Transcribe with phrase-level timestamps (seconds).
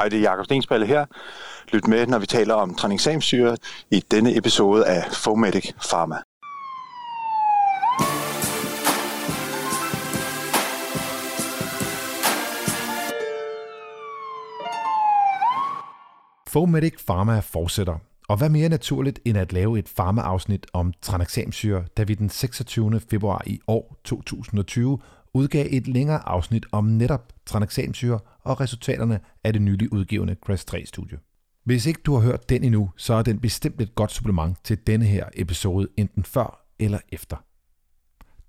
[0.00, 1.06] Hej, det er Jakob Stensballe her.
[1.72, 3.56] Lyt med, når vi taler om tranexamsyre
[3.90, 6.16] i denne episode af Fomedic Pharma.
[16.48, 17.98] Fomedic Pharma fortsætter.
[18.28, 23.00] Og hvad mere naturligt end at lave et farmaafsnit om tranexamsyre, da vi den 26.
[23.10, 24.98] februar i år 2020
[25.34, 31.18] udgav et længere afsnit om netop tranexamsyre og resultaterne af det nylig udgivende CREST-3-studie.
[31.64, 34.78] Hvis ikke du har hørt den endnu, så er den bestemt et godt supplement til
[34.86, 37.36] denne her episode, enten før eller efter.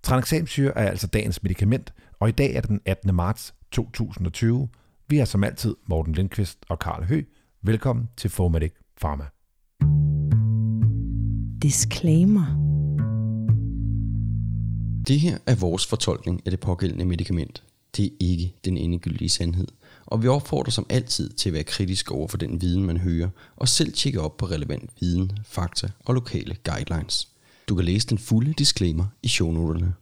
[0.04, 3.16] Tranexamsyre er altså dagens medicament, og i dag er det den 18.
[3.16, 4.70] marts 2020.
[5.08, 7.22] Vi er som altid Morten Lindqvist og Karl Hø.
[7.64, 9.26] Velkommen til Formatic Pharma.
[11.62, 12.71] Disclaimer.
[15.08, 17.64] Det her er vores fortolkning af det pågældende medicament.
[17.98, 19.68] Det er ikke den endegyldige sandhed.
[20.06, 23.30] Og vi opfordrer som altid til at være kritisk over for den viden, man hører,
[23.56, 27.28] og selv tjekke op på relevant viden, fakta og lokale guidelines.
[27.70, 29.94] Du kan læse den fulde disclaimer i shownoterne.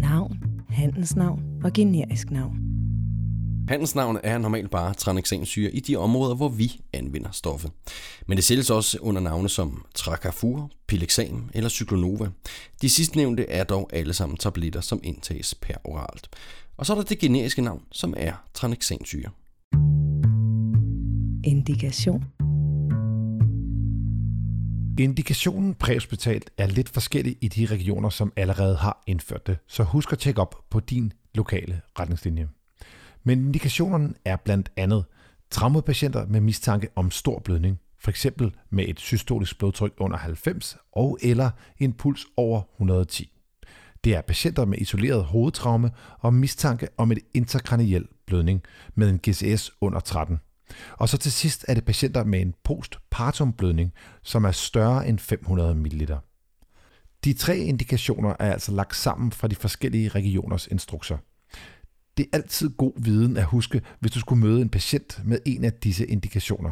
[0.00, 2.67] Navn, handelsnavn og generisk navn.
[3.68, 7.70] Handelsnavn er normalt bare tranexamsyre i de områder, hvor vi anvender stoffet.
[8.26, 12.28] Men det sælges også under navne som Tracafur, Pilexam eller Cyclonova.
[12.82, 16.28] De sidstnævnte er dog alle sammen tabletter, som indtages per oralt.
[16.76, 19.30] Og så er der det generiske navn, som er tranexamsyre.
[21.44, 22.24] Indikation.
[24.98, 30.12] Indikationen præhospitalt er lidt forskellig i de regioner, som allerede har indført det, så husk
[30.12, 32.48] at tjekke op på din lokale retningslinje.
[33.28, 35.04] Men indikationerne er blandt andet
[35.50, 38.26] traumapatienter med mistanke om stor blødning, f.eks.
[38.70, 43.30] med et systolisk blodtryk under 90 og eller en puls over 110.
[44.04, 48.62] Det er patienter med isoleret hovedtraume og mistanke om et intrakraniel blødning
[48.94, 50.38] med en GCS under 13.
[50.98, 55.18] Og så til sidst er det patienter med en postpartum blødning, som er større end
[55.18, 56.12] 500 ml.
[57.24, 61.18] De tre indikationer er altså lagt sammen fra de forskellige regioners instrukser.
[62.18, 65.64] Det er altid god viden at huske, hvis du skulle møde en patient med en
[65.64, 66.70] af disse indikationer.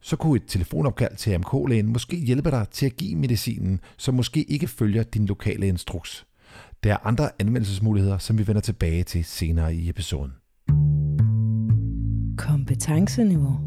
[0.00, 4.42] Så kunne et telefonopkald til AMK-lægen måske hjælpe dig til at give medicinen, som måske
[4.42, 6.26] ikke følger din lokale instruks.
[6.84, 10.32] Der er andre anvendelsesmuligheder, som vi vender tilbage til senere i episoden.
[12.36, 13.60] Kompetenceniveau.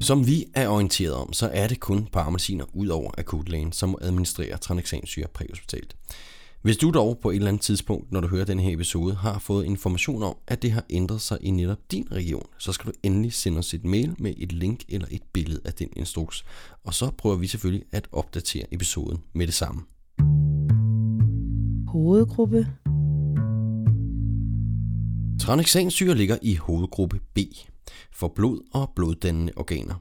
[0.00, 3.98] Som vi er orienteret om, så er det kun paramediciner ud over akutlægen, som må
[4.02, 5.96] administrere tranexamsyre præhospitalt.
[6.66, 9.38] Hvis du dog på et eller andet tidspunkt, når du hører den her episode, har
[9.38, 12.92] fået information om, at det har ændret sig i netop din region, så skal du
[13.02, 16.44] endelig sende os et mail med et link eller et billede af den instruks,
[16.84, 19.82] og så prøver vi selvfølgelig at opdatere episoden med det samme.
[21.88, 22.66] Hovedgruppe.
[25.40, 27.38] Tranexamsyre ligger i hovedgruppe B
[28.12, 29.94] for blod og bloddannende organer.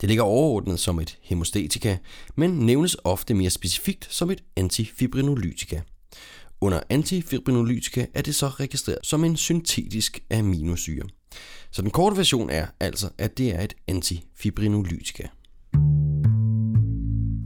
[0.00, 1.96] Det ligger overordnet som et hemostatika,
[2.36, 5.80] men nævnes ofte mere specifikt som et antifibrinolytika.
[6.62, 11.08] Under antifibrinolytika er det så registreret som en syntetisk aminosyre.
[11.70, 15.26] Så den korte version er altså, at det er et antifibrinolytika.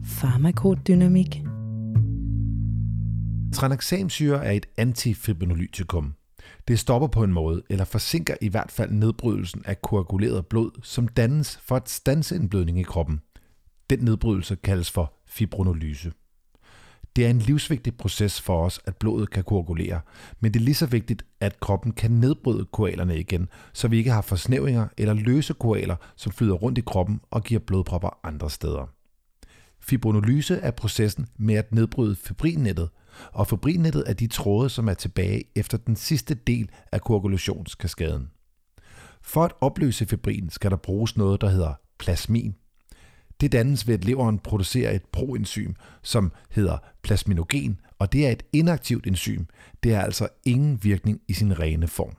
[0.04, 1.42] Farmakodynamik.
[3.54, 6.14] Tranexamsyre er et antifibrinolytikum.
[6.68, 11.08] Det stopper på en måde, eller forsinker i hvert fald nedbrydelsen af koaguleret blod, som
[11.08, 13.20] dannes for at stanse en blødning i kroppen.
[13.90, 16.12] Den nedbrydelse kaldes for fibrinolyse.
[17.16, 20.00] Det er en livsvigtig proces for os, at blodet kan koagulere,
[20.40, 24.10] men det er lige så vigtigt, at kroppen kan nedbryde koalerne igen, så vi ikke
[24.10, 28.86] har forsnævringer eller løse koaler, som flyder rundt i kroppen og giver blodpropper andre steder.
[29.80, 32.90] Fibrinolyse er processen med at nedbryde fibrinnettet,
[33.32, 38.30] og fibrinnettet er de tråde, som er tilbage efter den sidste del af koagulationskaskaden.
[39.22, 42.54] For at opløse fibrin skal der bruges noget, der hedder plasmin.
[43.40, 45.72] Det dannes ved, at leveren producerer et proenzym,
[46.02, 49.44] som hedder plasminogen, og det er et inaktivt enzym.
[49.82, 52.16] Det har altså ingen virkning i sin rene form.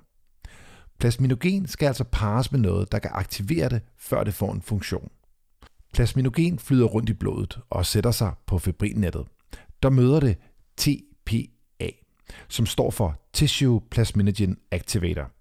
[0.99, 5.09] Plasminogen skal altså pares med noget, der kan aktivere det, før det får en funktion.
[5.93, 9.25] Plasminogen flyder rundt i blodet og sætter sig på fibrinnettet.
[9.83, 10.37] Der møder det
[10.77, 11.89] TPA,
[12.47, 15.31] som står for Tissue Plasminogen Activator.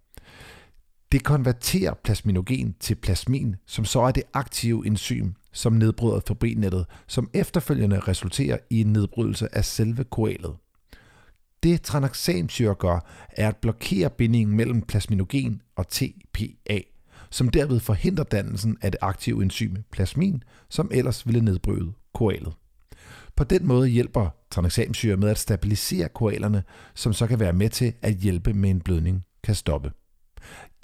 [1.13, 7.31] Det konverterer plasminogen til plasmin, som så er det aktive enzym, som nedbryder fibrinnettet, som
[7.35, 10.55] efterfølgende resulterer i en nedbrydelse af selve koalet.
[11.63, 16.81] Det tranexamsyre gør, er at blokere bindingen mellem plasminogen og TPA,
[17.31, 22.53] som derved forhindrer dannelsen af det aktive enzym plasmin, som ellers ville nedbryde koalet.
[23.37, 26.63] På den måde hjælper tranexamsyre med at stabilisere koalerne,
[26.95, 29.91] som så kan være med til at hjælpe med en blødning kan stoppe.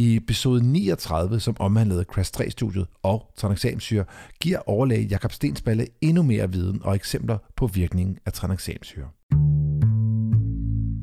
[0.00, 4.05] I episode 39, som omhandlede CRAS 3-studiet og tranexamsyre,
[4.41, 9.08] giver overlæge Jakob Stensballe endnu mere viden og eksempler på virkningen af tranexamsyre.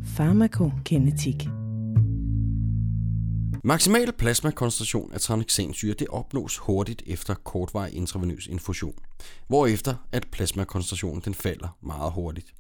[0.04, 1.48] Farmakokinetik.
[3.64, 8.96] Maksimal plasmakoncentration af tranexamsyre det opnås hurtigt efter kortvarig intravenøs infusion,
[9.48, 12.54] hvorefter at plasmakoncentrationen den falder meget hurtigt.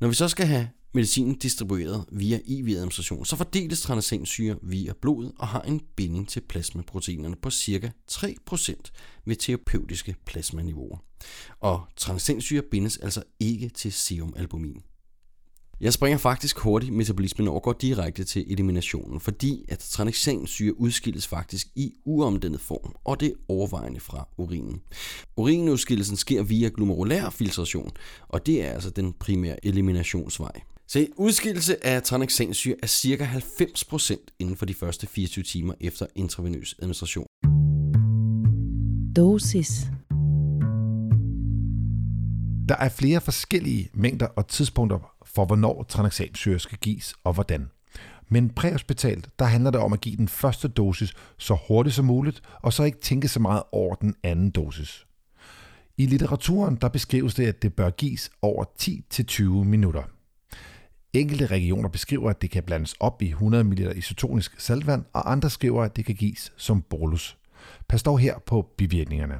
[0.00, 5.48] Når vi så skal have medicinen distribueret via IV-administration, så fordeles tranexamsyre via blodet og
[5.48, 7.90] har en binding til plasmaproteinerne på ca.
[8.10, 8.74] 3%
[9.24, 10.98] ved terapeutiske plasmaniveauer.
[11.60, 14.82] Og tranexamsyre bindes altså ikke til serumalbumin.
[15.80, 21.66] Jeg springer faktisk hurtigt metabolismen og går direkte til eliminationen, fordi at tranexamsyre udskilles faktisk
[21.74, 24.80] i uomdannet form, og det er overvejende fra urinen.
[25.36, 27.90] Urinudskillelsen sker via glomerulær filtration,
[28.28, 30.60] og det er altså den primære eliminationsvej.
[30.92, 33.24] Så udskillelse af tranexamsyre er ca.
[33.24, 37.26] 90% inden for de første 24 timer efter intravenøs administration.
[39.16, 39.86] Dosis.
[42.68, 47.70] Der er flere forskellige mængder og tidspunkter for, hvornår tranexamsyre skal gives og hvordan.
[48.28, 52.42] Men præhospitalt, der handler det om at give den første dosis så hurtigt som muligt,
[52.62, 55.06] og så ikke tænke så meget over den anden dosis.
[55.96, 60.02] I litteraturen der beskrives det, at det bør gives over 10-20 minutter.
[61.14, 65.50] Enkelte regioner beskriver, at det kan blandes op i 100 ml isotonisk saltvand, og andre
[65.50, 67.36] skriver, at det kan gives som bolus.
[67.88, 69.38] Pas dog her på bivirkningerne.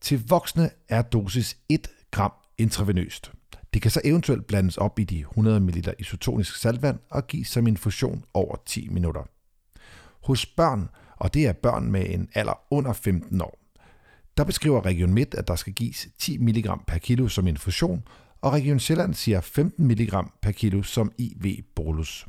[0.00, 3.32] Til voksne er dosis 1 gram intravenøst.
[3.74, 7.66] Det kan så eventuelt blandes op i de 100 ml isotonisk saltvand og gives som
[7.66, 9.22] infusion over 10 minutter.
[10.22, 13.58] Hos børn, og det er børn med en alder under 15 år,
[14.36, 18.02] der beskriver Region Midt, at der skal gives 10 mg per kilo som infusion,
[18.44, 20.12] og Region Sjælland siger 15 mg
[20.42, 22.26] per kilo som IV-bolus.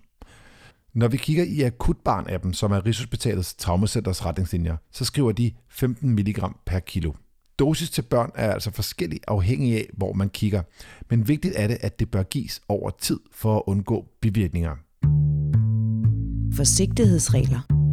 [0.93, 6.43] Når vi kigger i Akutbarn-appen, som er Rigshospitalets Traumacenters retningslinjer, så skriver de 15 mg
[6.65, 7.13] per kilo.
[7.59, 10.61] Dosis til børn er altså forskellig afhængig af, hvor man kigger,
[11.09, 14.75] men vigtigt er det, at det bør gives over tid for at undgå bivirkninger.
[16.55, 17.84] Forsigtighedsregler.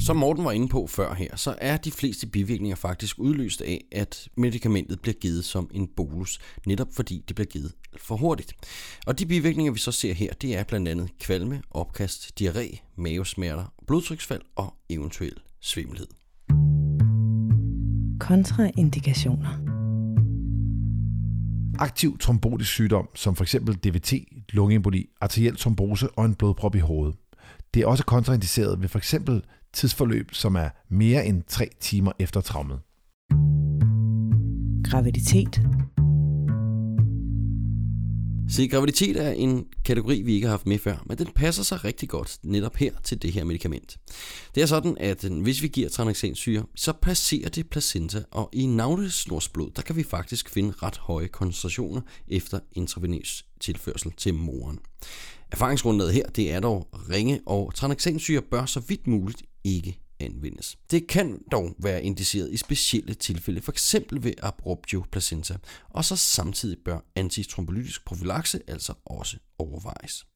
[0.00, 3.84] Som Morten var inde på før her, så er de fleste bivirkninger faktisk udløst af,
[3.92, 8.52] at medicamentet bliver givet som en bolus, netop fordi det bliver givet for hurtigt.
[9.06, 13.72] Og de bivirkninger, vi så ser her, det er blandt andet kvalme, opkast, diarré, mavesmerter,
[13.86, 16.06] blodtryksfald og eventuel svimmelhed.
[18.20, 19.60] Kontraindikationer.
[21.78, 23.56] Aktiv trombotisk sygdom, som f.eks.
[23.84, 24.12] DVT,
[24.48, 27.16] lungeemboli, arteriel trombose og en blodprop i hovedet.
[27.74, 29.14] Det er også kontraindiceret ved f.eks
[29.72, 32.80] tidsforløb, som er mere end 3 timer efter traumet.
[34.90, 35.62] Graviditet.
[38.50, 41.84] Se, graviditet er en kategori, vi ikke har haft med før, men den passer sig
[41.84, 43.98] rigtig godt netop her til det her medicament.
[44.54, 49.70] Det er sådan, at hvis vi giver tranexamsyre, så passerer det placenta, og i navlesnorsblod,
[49.76, 54.78] der kan vi faktisk finde ret høje koncentrationer efter intravenøs tilførsel til moren.
[55.52, 60.78] Erfaringsgrundlaget her, det er dog ringe, og tranexamsyre bør så vidt muligt ikke anvendes.
[60.90, 63.96] Det kan dog være indiceret i specielle tilfælde, f.eks.
[64.12, 65.56] ved abruptio placenta,
[65.88, 70.26] og så samtidig bør antitrombolytisk profylakse altså også overvejes.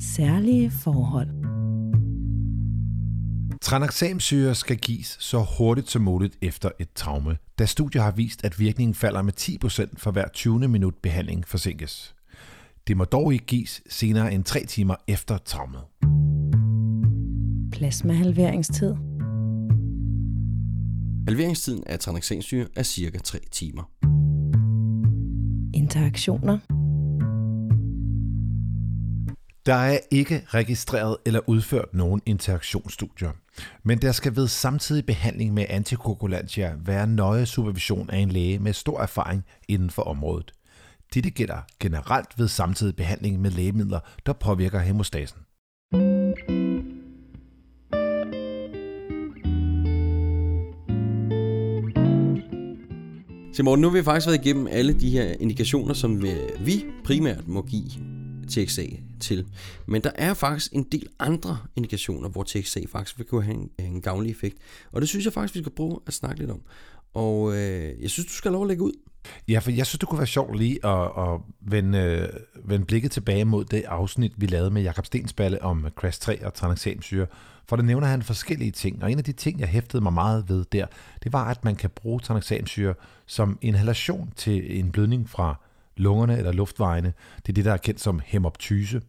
[0.00, 1.28] Særlige forhold.
[3.62, 8.58] Tranexamsyre skal gives så hurtigt som muligt efter et traume, da studier har vist, at
[8.58, 10.68] virkningen falder med 10% for hver 20.
[10.68, 12.14] minut behandling forsinkes.
[12.86, 15.80] Det må dog ikke gives senere end 3 timer efter traumet.
[17.76, 18.94] Plasmahalveringstid.
[21.28, 23.82] Halveringstiden af tranexamsyre er cirka 3 timer.
[25.74, 26.58] Interaktioner.
[29.66, 33.30] Der er ikke registreret eller udført nogen interaktionsstudier,
[33.82, 38.72] men der skal ved samtidig behandling med antikoagulantia være nøje supervision af en læge med
[38.72, 40.52] stor erfaring inden for området.
[41.14, 45.38] Dette gælder generelt ved samtidig behandling med lægemidler, der påvirker hemostasen.
[53.56, 56.22] Se Morten, nu har vi faktisk været igennem alle de her indikationer, som
[56.60, 57.90] vi primært må give
[58.48, 58.86] TXA
[59.20, 59.46] til.
[59.86, 63.70] Men der er faktisk en del andre indikationer, hvor TXA faktisk vil kunne have en,
[63.78, 64.58] en gavnlig effekt.
[64.92, 66.60] Og det synes jeg faktisk, vi skal prøve at snakke lidt om.
[67.14, 68.92] Og øh, jeg synes, du skal lov at lægge ud.
[69.48, 72.28] Ja, for jeg synes, det kunne være sjovt lige at, at vende, øh,
[72.70, 76.54] vende blikket tilbage mod det afsnit, vi lavede med Jakob Stensballe om Crash 3 og
[76.54, 77.26] tranexamsyre.
[77.68, 80.48] For der nævner han forskellige ting, og en af de ting, jeg hæftede mig meget
[80.48, 80.86] ved der,
[81.24, 82.94] det var, at man kan bruge tranexamsyre
[83.26, 85.54] som inhalation til en blødning fra
[85.96, 87.12] lungerne eller luftvejene.
[87.36, 89.02] Det er det, der er kendt som hemoptyse.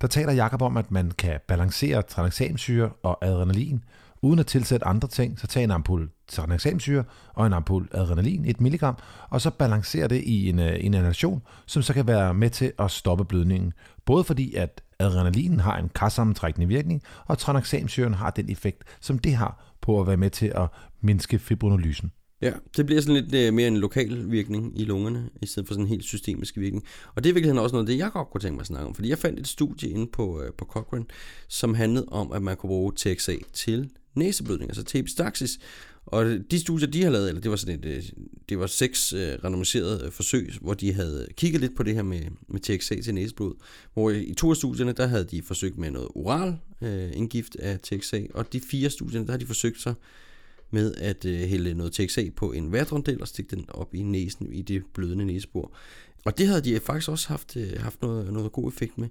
[0.00, 3.84] der taler Jakob om, at man kan balancere tranexamsyre og adrenalin,
[4.22, 7.04] uden at tilsætte andre ting, så tag en ampul tranexamsyre
[7.34, 8.82] og en ampul adrenalin, 1 mg,
[9.30, 12.72] og så balancer det i en, øh, en inhalation, som så kan være med til
[12.78, 13.72] at stoppe blødningen.
[14.04, 19.34] Både fordi, at adrenalinen har en karsammentrækkende virkning, og tranexamsyren har den effekt, som det
[19.34, 20.68] har på at være med til at
[21.00, 22.12] mindske fibrinolysen.
[22.42, 25.74] Ja, det bliver sådan lidt øh, mere en lokal virkning i lungerne, i stedet for
[25.74, 26.84] sådan en helt systemisk virkning.
[27.14, 28.86] Og det er virkelig også noget af det, jeg godt kunne tænke mig at snakke
[28.86, 28.94] om.
[28.94, 31.04] Fordi jeg fandt et studie inde på, øh, på Cochrane,
[31.48, 35.58] som handlede om, at man kunne bruge TXA til næseblødning, altså tepistaxis.
[36.06, 38.02] Og de studier, de har lavet, eller det var sådan et, øh,
[38.48, 42.02] det var seks øh, randomiserede øh, forsøg, hvor de havde kigget lidt på det her
[42.02, 43.54] med, med TXA til næseblod.
[43.94, 47.80] Hvor i to af studierne, der havde de forsøgt med noget oral øh, indgift af
[47.80, 49.94] TXA, og de fire studierne, der har de forsøgt sig
[50.70, 54.52] med at øh, hælde noget TXA på en vatrondel og stikke den op i næsen
[54.52, 55.72] i det blødende næsebor.
[56.24, 59.08] Og det havde de faktisk også haft, øh, haft noget, noget god effekt med.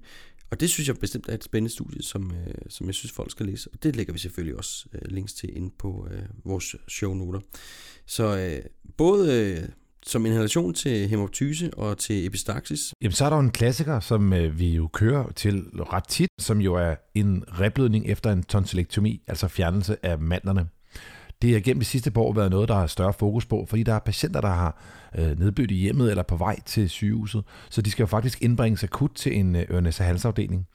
[0.52, 3.32] Og det synes jeg bestemt er et spændende studie, som, øh, som jeg synes folk
[3.32, 3.70] skal læse.
[3.74, 7.40] Og det lægger vi selvfølgelig også øh, links til ind på øh, vores shownoter.
[8.06, 9.70] Så øh, både øh,
[10.06, 12.94] som inhalation til hemoptyse og til epistaxis.
[13.02, 16.30] Jamen, så er der jo en klassiker, som øh, vi jo kører til ret tit,
[16.40, 20.68] som jo er en reblødning efter en tonsillektomi, altså fjernelse af mandlerne.
[21.42, 23.84] Det har gennem de sidste par år været noget, der har større fokus på, fordi
[23.84, 24.82] der er patienter, der har
[25.18, 28.84] øh, nedbødt i hjemmet eller på vej til sygehuset, så de skal jo faktisk indbringes
[28.84, 30.68] akut til en øh, og halsafdeling.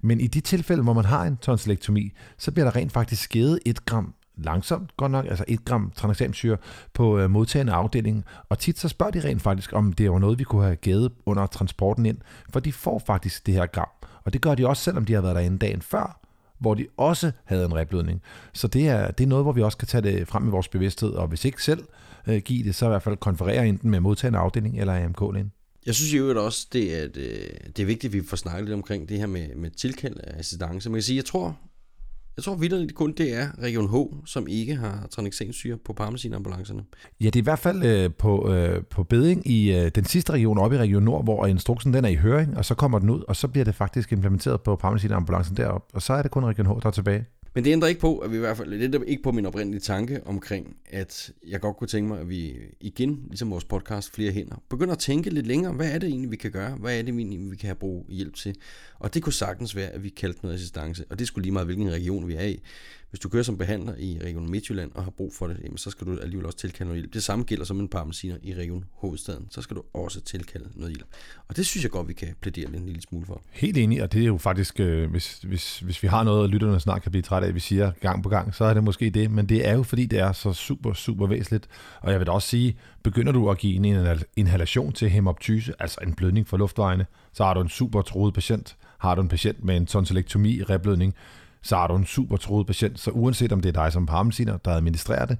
[0.00, 3.58] Men i de tilfælde, hvor man har en tonsillektomi, så bliver der rent faktisk skædet
[3.66, 6.56] et gram langsomt, godt nok, altså 1 gram tranexamsyre
[6.94, 8.24] på øh, modtagende afdeling.
[8.48, 11.12] Og tit så spørger de rent faktisk, om det var noget, vi kunne have givet
[11.26, 12.18] under transporten ind,
[12.50, 13.88] for de får faktisk det her gram.
[14.24, 16.21] Og det gør de også, selvom de har været derinde dagen før,
[16.62, 18.22] hvor de også havde en reblødning.
[18.52, 20.68] Så det er, det er noget, hvor vi også kan tage det frem i vores
[20.68, 21.84] bevidsthed, og hvis ikke selv
[22.26, 25.52] øh, give det, så i hvert fald konferere enten med modtagende afdeling eller AMK-lægen.
[25.86, 27.36] Jeg synes i øvrigt også, det er, det,
[27.76, 30.38] det er vigtigt, at vi får snakket lidt omkring det her med, med tilkald af
[30.38, 30.90] assistance.
[30.90, 31.56] Man kan sige, jeg tror,
[32.36, 36.84] jeg tror vildt kun det er Region H, som ikke har tranexensyre på parmesinambulancerne.
[37.20, 40.32] Ja, det er i hvert fald øh, på, øh, på beding i øh, den sidste
[40.32, 43.10] region, oppe i Region Nord, hvor instruksen den er i høring, og så kommer den
[43.10, 46.44] ud, og så bliver det faktisk implementeret på parmesinambulancen deroppe, og så er det kun
[46.44, 47.24] Region H, der er tilbage.
[47.54, 49.80] Men det ændrer ikke på, at vi i hvert fald, lidt ikke på min oprindelige
[49.80, 54.32] tanke omkring, at jeg godt kunne tænke mig, at vi igen, ligesom vores podcast Flere
[54.32, 56.76] Hænder, begynder at tænke lidt længere, hvad er det egentlig, vi kan gøre?
[56.76, 58.54] Hvad er det egentlig, vi kan have brug hjælp til?
[58.98, 61.66] Og det kunne sagtens være, at vi kaldte noget assistance, og det skulle lige meget,
[61.66, 62.60] hvilken region vi er i.
[63.12, 65.90] Hvis du kører som behandler i Region Midtjylland og har brug for det, jamen, så
[65.90, 67.14] skal du alligevel også tilkalde noget hjælp.
[67.14, 69.46] Det samme gælder som en parmesiner i Region Hovedstaden.
[69.50, 71.06] Så skal du også tilkalde noget hjælp.
[71.48, 73.42] Og det synes jeg godt, vi kan plædere en lille smule for.
[73.50, 76.80] Helt enig, og det er jo faktisk, øh, hvis, hvis, hvis vi har noget, lytterne
[76.80, 79.30] snart kan blive trætte af, vi siger gang på gang, så er det måske det.
[79.30, 81.68] Men det er jo, fordi det er så super, super væsentligt.
[82.00, 84.06] Og jeg vil da også sige, begynder du at give en
[84.36, 88.76] inhalation til hemoptyse, altså en blødning for luftvejene, så har du en super troet patient.
[88.98, 91.14] Har du en patient med en tonsillektomi, reblødning,
[91.62, 93.00] så har du en super troet patient.
[93.00, 95.38] Så uanset om det er dig som paramediciner, der administrerer det,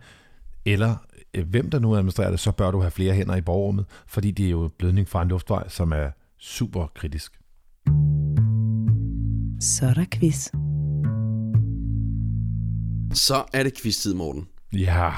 [0.64, 0.97] eller
[1.35, 4.30] øh, hvem der nu administrerer det, så bør du have flere hænder i borgerrummet, fordi
[4.30, 7.32] det er jo blødning fra en luftvej, som er super kritisk.
[9.61, 10.49] Så er der quiz.
[13.14, 14.49] Så er det quiz-tid, Morten.
[14.73, 15.12] Ja.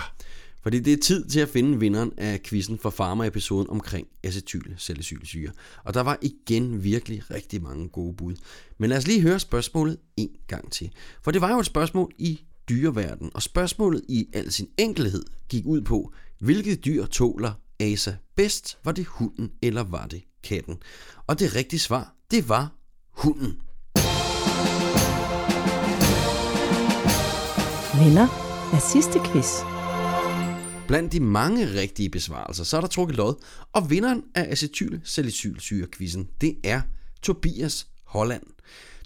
[0.63, 5.51] Fordi det er tid til at finde vinderen af quizzen for Pharma-episoden omkring acetylsalicylsyre.
[5.85, 8.35] Og der var igen virkelig rigtig mange gode bud.
[8.79, 10.91] Men lad os lige høre spørgsmålet en gang til.
[11.23, 15.67] For det var jo et spørgsmål i dyreverden, og spørgsmålet i al sin enkelhed gik
[15.67, 18.79] ud på, hvilket dyr tåler ASA bedst?
[18.85, 20.77] Var det hunden, eller var det katten?
[21.27, 22.73] Og det rigtige svar, det var
[23.11, 23.61] hunden.
[27.99, 28.29] Vinder
[28.75, 29.51] af sidste quiz.
[30.87, 33.35] Blandt de mange rigtige besvarelser, så er der trukket lod,
[33.73, 36.81] og vinderen af acetylsalicylsyre-quizzen, det er
[37.23, 38.43] Tobias Holland.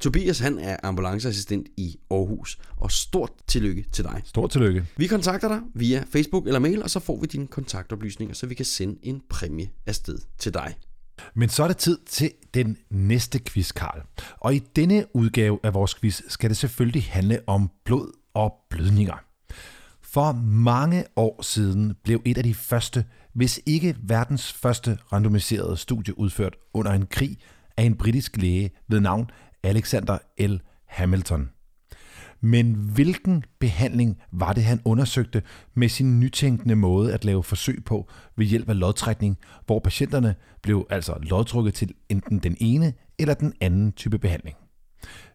[0.01, 4.23] Tobias han er ambulanceassistent i Aarhus, og stort tillykke til dig.
[4.25, 4.87] Stort tillykke.
[4.97, 8.55] Vi kontakter dig via Facebook eller mail, og så får vi dine kontaktoplysninger, så vi
[8.55, 10.75] kan sende en præmie afsted til dig.
[11.35, 14.03] Men så er det tid til den næste quiz, Karl.
[14.41, 19.25] Og i denne udgave af vores quiz skal det selvfølgelig handle om blod og blødninger.
[20.03, 26.19] For mange år siden blev et af de første, hvis ikke verdens første randomiserede studie
[26.19, 27.39] udført under en krig
[27.77, 29.31] af en britisk læge ved navn
[29.63, 30.57] Alexander L.
[30.87, 31.51] Hamilton.
[32.41, 35.43] Men hvilken behandling var det, han undersøgte
[35.75, 40.87] med sin nytænkende måde at lave forsøg på ved hjælp af lodtrækning, hvor patienterne blev
[40.91, 44.57] altså lodtrukket til enten den ene eller den anden type behandling?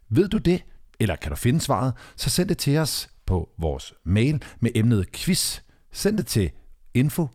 [0.09, 0.63] Ved du det,
[1.03, 5.11] eller kan du finde svaret, så send det til os på vores mail med emnet
[5.11, 5.59] quiz.
[5.91, 6.51] Send det til
[6.93, 7.27] info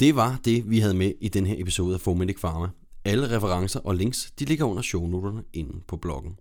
[0.00, 2.68] Det var det, vi havde med i den her episode af Fomedic Pharma.
[3.04, 6.36] Alle referencer og links de ligger under shownoterne inde på bloggen.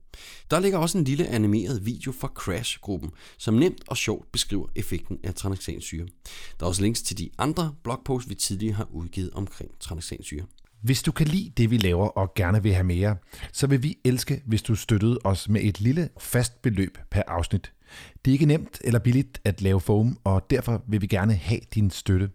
[0.52, 5.18] Der ligger også en lille animeret video fra Crash-gruppen, som nemt og sjovt beskriver effekten
[5.24, 6.08] af tranexansyre.
[6.60, 10.46] Der er også links til de andre blogposts, vi tidligere har udgivet omkring tranexansyre.
[10.82, 13.16] Hvis du kan lide det, vi laver og gerne vil have mere,
[13.54, 17.74] så vil vi elske, hvis du støttede os med et lille fast beløb per afsnit.
[18.26, 21.60] Det er ikke nemt eller billigt at lave foam, og derfor vil vi gerne have
[21.74, 22.30] din støtte.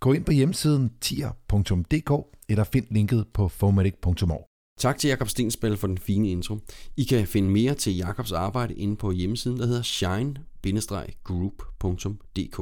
[0.00, 2.12] Gå ind på hjemmesiden tier.dk
[2.48, 4.48] eller find linket på fomatic.org.
[4.78, 6.58] Tak til Jakob Stensbæl for den fine intro.
[6.96, 12.60] I kan finde mere til Jakobs arbejde inde på hjemmesiden, der hedder shine-group.dk.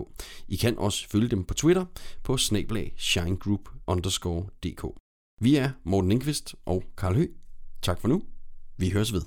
[0.49, 1.85] I kan også følge dem på Twitter
[2.23, 5.06] på snablag shinegroup_dk.
[5.41, 7.27] Vi er Morten Lindqvist og Karl Hø.
[7.83, 8.23] Tak for nu.
[8.77, 9.23] Vi høres ved.